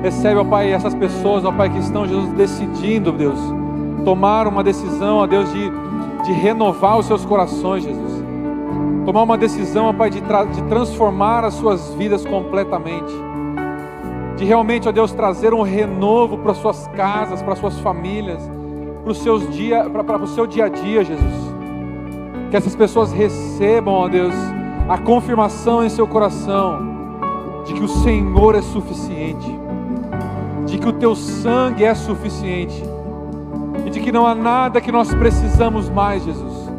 [0.00, 3.36] Recebe, ó Pai, essas pessoas, ó Pai, que estão, Jesus, decidindo, Deus,
[4.04, 5.68] tomar uma decisão, ó Deus, de,
[6.26, 8.20] de renovar os seus corações, Jesus
[9.04, 13.12] tomar uma decisão, ó Pai, de, de transformar as suas vidas completamente,
[14.36, 18.48] de realmente, ó Deus, trazer um renovo para suas casas, para suas famílias,
[19.02, 19.10] para
[20.22, 21.49] o seu dia a dia, Jesus.
[22.50, 24.34] Que essas pessoas recebam, ó Deus,
[24.88, 26.90] a confirmação em seu coração
[27.64, 29.58] de que o Senhor é suficiente,
[30.66, 32.82] de que o teu sangue é suficiente
[33.86, 36.70] e de que não há nada que nós precisamos mais, Jesus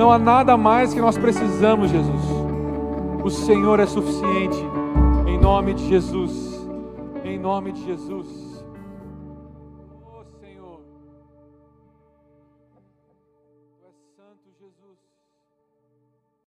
[0.00, 2.22] não há nada mais que nós precisamos, Jesus.
[3.22, 4.56] O Senhor é suficiente.
[5.26, 6.66] Em nome de Jesus.
[7.22, 8.49] Em nome de Jesus.